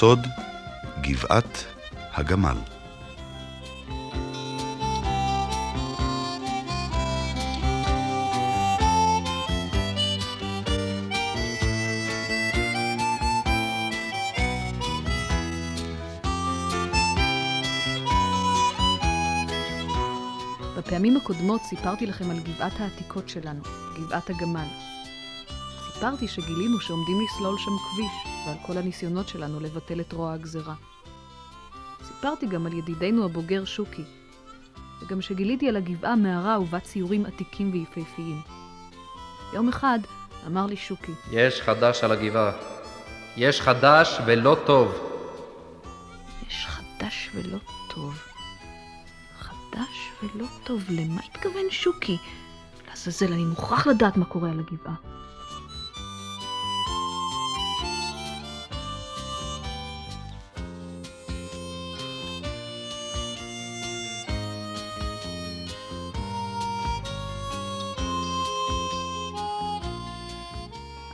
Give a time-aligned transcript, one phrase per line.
[0.00, 0.26] סוד
[1.00, 1.64] גבעת
[2.12, 2.56] הגמל.
[20.76, 23.62] בפעמים הקודמות סיפרתי לכם על גבעת העתיקות שלנו,
[23.94, 24.66] גבעת הגמל.
[26.00, 30.74] סיפרתי שגילינו שעומדים לסלול שם כביש, ועל כל הניסיונות שלנו לבטל את רוע הגזרה.
[32.04, 34.04] סיפרתי גם על ידידנו הבוגר שוקי,
[35.00, 38.40] וגם שגיליתי על הגבעה מערה ובה ציורים עתיקים ויפהפיים.
[39.54, 39.98] יום אחד
[40.46, 42.52] אמר לי שוקי, יש חדש על הגבעה.
[43.36, 44.94] יש חדש ולא טוב.
[46.48, 47.58] יש חדש ולא
[47.94, 48.14] טוב.
[49.38, 52.18] חדש ולא טוב, למה התכוון שוקי?
[52.88, 54.94] לעזאזל, אני מוכרח לדעת מה קורה על הגבעה.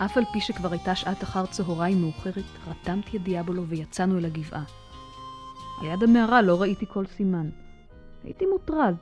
[0.05, 4.65] אף על פי שכבר הייתה שעת אחר צהריים מאוחרת, רתמתי את דיאבולו ויצאנו אל הגבעה.
[5.81, 7.51] על יד המערה לא ראיתי כל סימן.
[8.25, 8.95] הייתי מוטרד.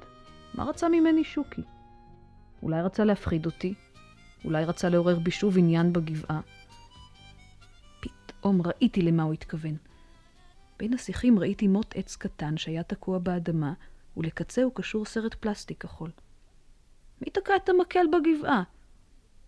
[0.55, 1.63] מה רצה ממני שוקי?
[2.63, 3.75] אולי רצה להפחיד אותי?
[4.45, 6.41] אולי רצה לעורר בי שוב עניין בגבעה?
[8.01, 9.77] פתאום ראיתי למה הוא התכוון.
[10.79, 13.73] בין השיחים ראיתי מוט עץ קטן שהיה תקוע באדמה,
[14.17, 16.11] ולקצהו קשור סרט פלסטיק כחול.
[17.23, 18.63] מי תקע את המקל בגבעה?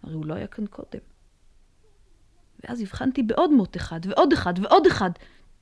[0.03, 1.16] הרי הוא לא היה כאן קודם.
[2.65, 5.11] ואז הבחנתי בעוד מוט אחד, ועוד אחד, ועוד אחד.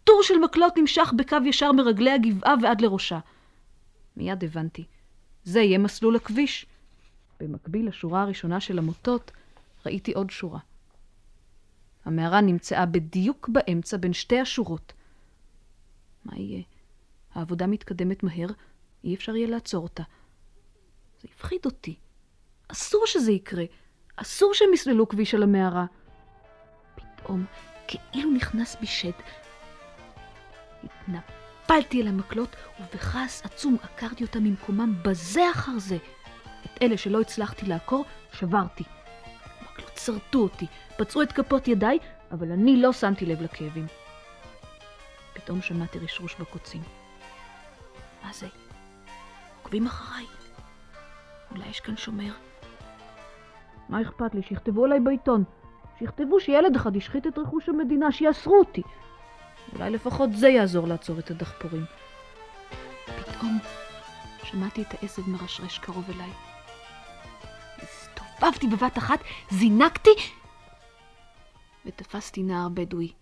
[0.04, 3.18] טור של מקלות נמשך בקו ישר מרגלי הגבעה ועד לראשה.
[4.16, 4.84] מיד הבנתי,
[5.44, 6.66] זה יהיה מסלול הכביש.
[7.40, 9.30] במקביל לשורה הראשונה של המוטות,
[9.86, 10.60] ראיתי עוד שורה.
[12.04, 14.92] המערה נמצאה בדיוק באמצע בין שתי השורות.
[16.24, 16.62] מה יהיה?
[17.34, 18.48] העבודה מתקדמת מהר,
[19.04, 20.02] אי אפשר יהיה לעצור אותה.
[21.22, 21.96] זה הפחיד אותי.
[22.68, 23.64] אסור שזה יקרה.
[24.16, 25.86] אסור שהם יסללו כביש על המערה.
[27.24, 27.44] פתאום,
[27.86, 29.10] כאילו נכנס בי שד,
[30.84, 35.96] התנפלתי אל המקלות, ובכעס עצום עקרתי אותם ממקומם בזה אחר זה.
[36.64, 38.84] את אלה שלא הצלחתי לעקור, שברתי.
[39.60, 41.98] המקלות שרטו אותי, פצעו את כפות ידיי,
[42.32, 43.86] אבל אני לא שמתי לב לכאבים.
[45.32, 46.82] פתאום שמעתי רשרוש בקוצים.
[48.24, 48.46] מה זה?
[49.62, 50.26] עוקבים אחריי.
[51.50, 52.32] אולי יש כאן שומר.
[53.88, 54.42] מה אכפת לי?
[54.42, 55.44] שיכתבו עליי בעיתון.
[56.04, 58.82] שיכתבו שילד אחד השחית את רכוש המדינה, שיאסרו אותי.
[59.72, 61.84] אולי לפחות זה יעזור לעצור את הדחפורים.
[63.04, 63.58] פתאום
[64.44, 66.30] שמעתי את העשב מרשרש קרוב אליי.
[67.82, 69.18] הסתובבתי בבת אחת,
[69.50, 70.10] זינקתי
[71.86, 73.12] ותפסתי נער בדואי.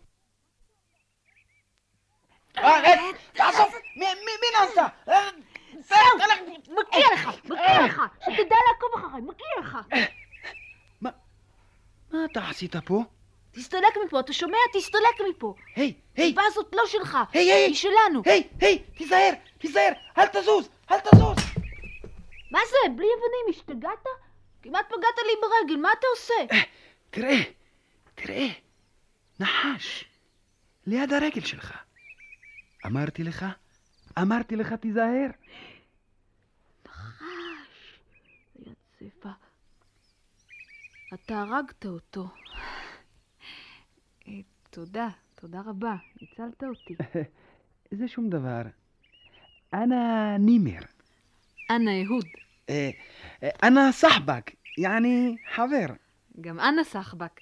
[3.32, 3.75] תעזוב!
[3.97, 4.06] מי
[4.62, 4.87] נסע?
[5.81, 5.98] זהו!
[6.69, 7.28] מגיע לך!
[7.44, 8.03] מגיע לך!
[8.21, 9.22] שתדע לעקוב אחריי!
[9.22, 9.78] מגיע לך!
[12.12, 13.03] מה אתה עשית פה?
[13.50, 14.56] תסתלק מפה, אתה שומע?
[14.73, 15.55] תסתלק מפה!
[15.77, 16.28] היי, היי!
[16.28, 17.19] הגבעה הזאת לא שלך!
[17.33, 17.67] היי, היי!
[17.67, 18.23] היא שלנו!
[18.25, 18.78] היי, היי!
[18.78, 19.33] תיזהר!
[19.59, 19.93] תיזהר!
[20.19, 20.69] אל תזוז!
[20.91, 21.37] אל תזוז!
[22.51, 22.89] מה זה?
[22.97, 24.05] בלי אבנים, השתגעת?
[24.62, 26.56] כמעט פגעת לי ברגל, מה אתה עושה?
[27.11, 27.39] תראה,
[28.15, 28.49] תראה,
[29.41, 30.05] נחש,
[30.87, 31.77] ליד הרגל שלך.
[32.87, 33.47] אמרתי לך,
[34.19, 35.27] אמרתי לך, תיזהר.
[36.87, 37.99] נחש,
[38.67, 39.28] יד צפה.
[41.15, 42.28] אתה הרגת אותו.
[44.28, 44.41] אה,
[44.71, 46.95] תודה, תודה רבה, הצלת אותי.
[47.99, 48.62] זה שום דבר.
[49.75, 50.81] אנא נימר.
[51.71, 52.27] אנא אהוד.
[52.69, 52.91] אה,
[53.43, 55.87] אה, אנא סחבק, יעני חבר.
[56.41, 57.41] גם أنا صاحبك.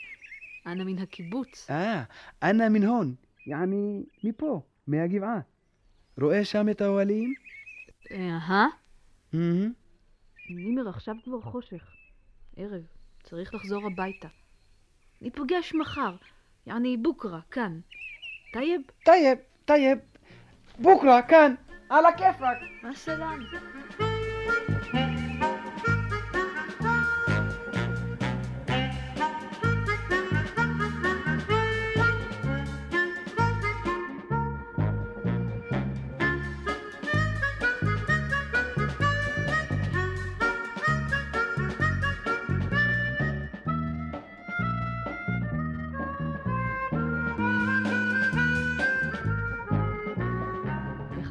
[0.67, 1.71] أنا من הקיבוץ.
[1.71, 2.03] אה,
[2.43, 3.15] أنا من هون,
[3.47, 5.41] يعني מפה, מהגבעה.
[6.21, 7.35] רואה שם את האוהלים?
[8.13, 8.67] אהה.
[10.49, 11.91] נימר, עכשיו כבר חושך.
[12.57, 14.29] ערב, צריך לחזור הביתה.
[15.21, 16.17] ניפגש מחר,
[16.67, 17.81] يعني بكرة, כאן.
[18.53, 18.81] طيب?
[19.05, 19.99] طيب, طيب.
[20.79, 21.55] بكرة, כאן,
[21.89, 22.59] על הכיפאק.
[22.83, 23.41] مع السلامة?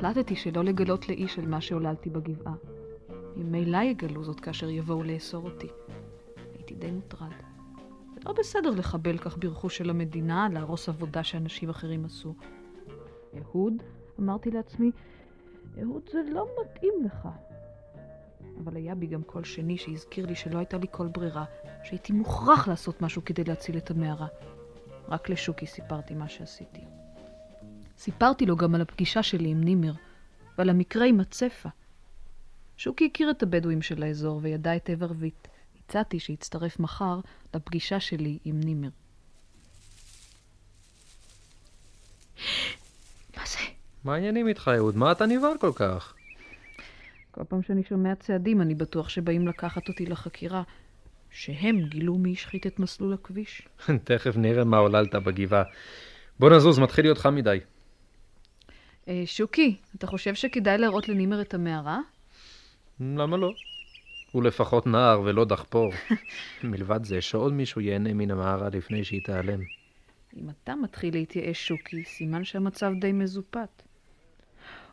[0.09, 2.53] החלטתי שלא לגלות לאיש על מה שעוללתי בגבעה.
[3.35, 5.67] ממילא יגלו זאת כאשר יבואו לאסור אותי.
[6.53, 7.31] הייתי די מוטרד.
[8.13, 12.35] זה לא בסדר לחבל כך ברכוש של המדינה, להרוס עבודה שאנשים אחרים עשו.
[13.37, 13.73] אהוד,
[14.19, 14.91] אמרתי לעצמי,
[15.81, 17.27] אהוד, זה לא מתאים לך.
[18.63, 21.45] אבל היה בי גם קול שני שהזכיר לי שלא הייתה לי כל ברירה,
[21.83, 24.27] שהייתי מוכרח לעשות משהו כדי להציל את המערה.
[25.09, 26.98] רק לשוקי סיפרתי מה שעשיתי.
[27.99, 29.91] סיפרתי לו גם על הפגישה שלי עם נימר,
[30.57, 31.69] ועל המקרה עם הצפה.
[32.77, 35.47] שוקי הכיר את הבדואים של האזור וידע היטב ערבית.
[35.79, 37.19] הצעתי שיצטרף מחר
[37.55, 38.89] לפגישה שלי עם נימר.
[43.37, 43.59] מה זה?
[44.03, 44.97] מה העניינים איתך, אהוד?
[44.97, 46.13] מה אתה נבהל כל כך?
[47.31, 50.63] כל פעם שאני שומע צעדים, אני בטוח שבאים לקחת אותי לחקירה.
[51.31, 53.67] שהם גילו מי השחית את מסלול הכביש.
[54.03, 55.63] תכף נראה מה עוללת בגבעה.
[56.39, 57.59] בוא נזוז, מתחיל להיות חם מדי.
[59.09, 61.99] אה, שוקי, אתה חושב שכדאי להראות לנימר את המערה?
[62.99, 63.51] למה לא?
[64.31, 65.93] הוא לפחות נער ולא דחפור.
[66.63, 69.59] מלבד זה, שעוד מישהו ייהנה מן המערה לפני שהיא תיעלם.
[70.37, 73.83] אם אתה מתחיל להתייאש, שוקי, סימן שהמצב די מזופת.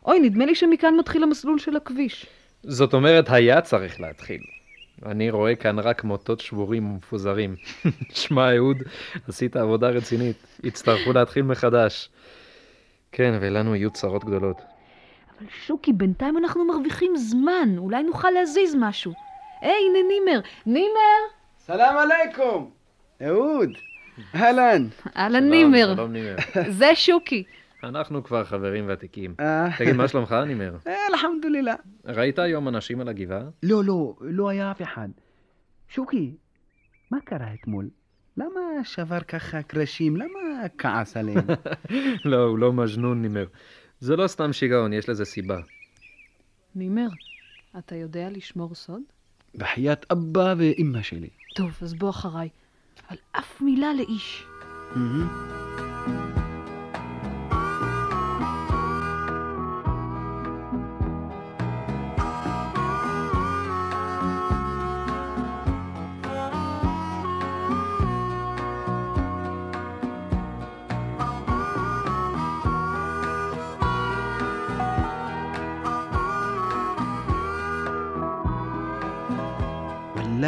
[0.05, 2.25] אוי, נדמה לי שמכאן מתחיל המסלול של הכביש.
[2.63, 4.41] זאת אומרת, היה צריך להתחיל.
[5.05, 7.55] אני רואה כאן רק מוטות שבורים ומפוזרים.
[8.09, 8.77] שמע, אהוד,
[9.27, 10.37] עשית עבודה רצינית.
[10.63, 12.09] יצטרכו להתחיל מחדש.
[13.11, 14.61] כן, ולנו יהיו צרות גדולות.
[15.37, 19.13] אבל שוקי, בינתיים אנחנו מרוויחים זמן, אולי נוכל להזיז משהו.
[19.61, 20.39] היי, הנה נימר.
[20.65, 21.19] נימר!
[21.59, 22.71] סלאם עליכום!
[23.21, 23.69] אהוד,
[24.35, 24.87] אהלן.
[25.17, 25.93] אהלן נימר.
[25.95, 26.35] שלום, נימר.
[26.69, 27.43] זה שוקי.
[27.83, 29.35] אנחנו כבר חברים ותיקים.
[29.39, 30.75] אה, תגיד, מה שלומך, נימר?
[30.87, 31.81] אה, אלחמדולillah.
[32.05, 33.43] ראית היום אנשים על הגבעה?
[33.63, 35.07] לא, לא, לא היה אף אחד.
[35.89, 36.31] שוקי,
[37.11, 37.89] מה קרה אתמול?
[38.37, 40.17] למה שבר ככה קרשים?
[40.17, 41.47] למה כעס עליהם?
[42.25, 43.45] לא, הוא לא מג'נון, נימר.
[43.99, 45.59] זה לא סתם שיגעון, יש לזה סיבה.
[46.75, 47.07] נימר,
[47.77, 49.01] אתה יודע לשמור סוד?
[49.55, 51.29] בחיית אבא ואימא שלי.
[51.55, 52.49] טוב, אז בוא אחריי.
[53.09, 54.45] אבל אף מילה לאיש.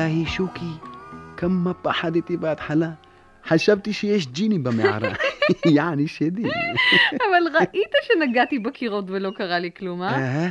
[0.10, 0.20] מהמם.
[0.20, 0.88] וואלהי שוקי,
[1.38, 2.92] כמה פחדתי בהתחלה.
[3.46, 5.14] חשבתי שיש ג'יני במערה.
[5.66, 6.44] יעני שדי.
[7.12, 10.50] אבל ראית שנגעתי בקירות ולא קרה לי כלום, אה?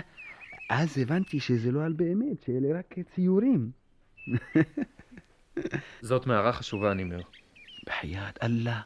[0.70, 3.70] אז הבנתי שזה לא על באמת, שאלה רק ציורים.
[6.08, 7.20] זאת מערה חשובה, נימר.
[7.86, 8.80] בחיית אללה,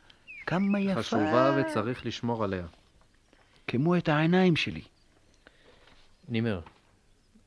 [0.46, 1.00] כמה יפה.
[1.02, 2.66] חשובה וצריך לשמור עליה.
[3.66, 4.82] כמו את העיניים שלי.
[6.28, 6.60] נימר,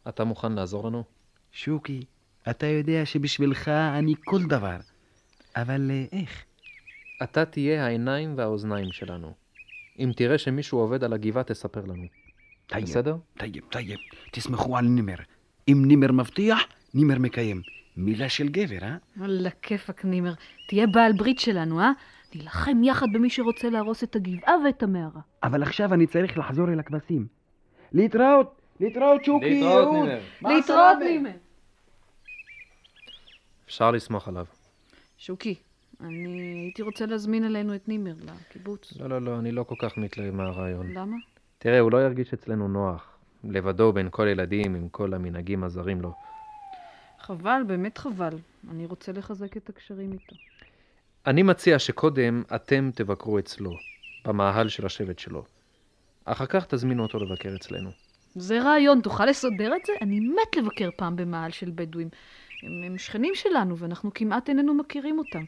[0.07, 1.03] אתה מוכן לעזור לנו?
[1.51, 2.01] שוקי,
[2.49, 4.77] אתה יודע שבשבילך אני כל דבר.
[5.55, 6.43] אבל אה, איך?
[7.23, 9.33] אתה תהיה העיניים והאוזניים שלנו.
[9.99, 12.03] אם תראה שמישהו עובד על הגבעה, תספר לנו.
[12.67, 13.15] طيب, בסדר?
[13.37, 13.99] طيب, طيب.
[14.31, 15.15] תסמכו על נימר.
[15.67, 16.59] אם נימר מבטיח,
[16.93, 17.61] נימר מקיים.
[17.97, 18.95] מילה של גבר, אה?
[19.21, 20.33] על הכיפאק, נימר.
[20.67, 21.91] תהיה בעל ברית שלנו, אה?
[22.35, 25.21] נילחם יחד במי שרוצה להרוס את הגבעה ואת המערה.
[25.43, 27.27] אבל עכשיו אני צריך לחזור אל הכבשים.
[27.91, 29.93] להתראות, להתראות שוקי, להתראות.
[29.93, 30.19] נימר.
[30.41, 30.97] להתראות?
[30.99, 31.31] נימר.
[33.65, 34.45] אפשר לסמוך עליו.
[35.17, 35.55] שוקי,
[36.01, 38.97] אני הייתי רוצה להזמין אלינו את נימר לקיבוץ.
[38.99, 40.91] לא, לא, לא, אני לא כל כך מתלהב מהרעיון.
[40.91, 41.17] למה?
[41.57, 43.17] תראה, הוא לא ירגיש אצלנו נוח.
[43.43, 46.13] לבדו בין כל ילדים עם כל המנהגים הזרים לו.
[47.19, 48.37] חבל, באמת חבל.
[48.71, 50.35] אני רוצה לחזק את הקשרים איתו.
[51.27, 53.71] אני מציע שקודם אתם תבקרו אצלו,
[54.25, 55.45] במאהל של השבט שלו.
[56.25, 57.89] אחר כך תזמינו אותו לבקר אצלנו.
[58.35, 59.93] זה רעיון, תוכל לסדר את זה?
[60.01, 62.09] אני מת לבקר פעם במאהל של בדואים.
[62.63, 65.43] הם, הם שכנים שלנו ואנחנו כמעט איננו מכירים אותם.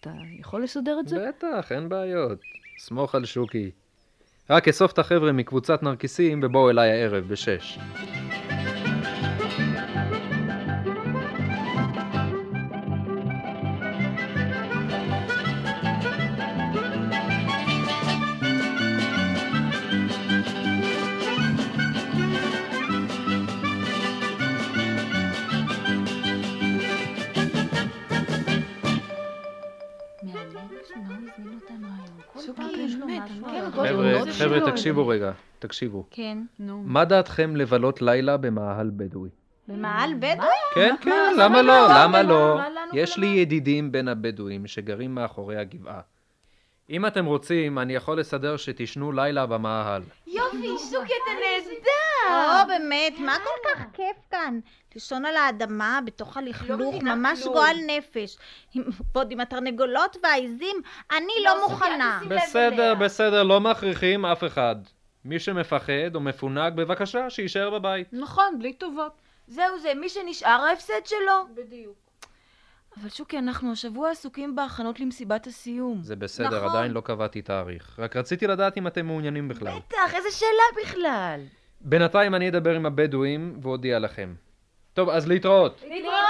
[0.00, 1.28] אתה יכול לסדר את זה?
[1.28, 2.38] בטח, אין בעיות.
[2.78, 3.70] סמוך על שוקי.
[4.50, 7.78] רק אסוף את החבר'ה מקבוצת נרקיסים ובואו אליי הערב בשש.
[34.44, 36.04] חבר'ה, תקשיבו רגע, תקשיבו.
[36.10, 36.38] כן.
[36.58, 36.82] נו.
[36.86, 39.30] מה דעתכם לבלות לילה במאהל בדואי?
[39.68, 40.48] במעל בדואי?
[40.74, 41.88] כן, כן, מה, למה מה, לא?
[41.88, 42.60] מה, למה מה, לא?
[42.92, 43.26] יש לי?
[43.26, 46.00] ידידים בין הבדואים שגרים מאחורי הגבעה.
[46.90, 50.02] אם אתם רוצים, אני יכול לסדר שתישנו לילה במאהל.
[50.26, 52.01] יופי, שוקי, אתה נהדר!
[52.30, 54.58] או, באמת, מה כל כך כיף כאן?
[54.94, 57.54] לישון על האדמה, בתוך הלכלוך, מבינה ממש כלום.
[57.54, 58.36] גועל נפש.
[58.74, 58.82] עם-
[59.14, 60.76] ועוד עם התרנגולות והעיזים,
[61.10, 62.18] אני לא מוכנה.
[62.22, 62.94] שים לב בסדר.
[62.94, 64.76] בסדר, לא מכריחים אף אחד.
[65.24, 68.08] מי שמפחד או מפונק, בבקשה, שיישאר בבית.
[68.12, 69.12] נכון, בלי טובות.
[69.46, 71.46] זהו זה, מי שנשאר ההפסד שלו.
[71.54, 71.96] בדיוק.
[73.00, 76.02] אבל שוקי, אנחנו השבוע עסוקים בהכנות למסיבת הסיום.
[76.02, 76.76] זה בסדר, נכון.
[76.78, 77.98] עדיין לא קבעתי תאריך.
[77.98, 79.72] רק רציתי לדעת אם אתם מעוניינים בכלל.
[79.78, 81.40] בטח, איזה שאלה בכלל.
[81.84, 84.34] בינתיים אני אדבר עם הבדואים ואודיע לכם.
[84.94, 85.82] טוב, אז להתראות.
[85.88, 86.21] להתראות!